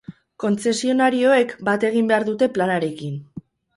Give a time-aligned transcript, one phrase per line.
[0.43, 3.21] Kontzesionarioek bat egin behar dute planarekin.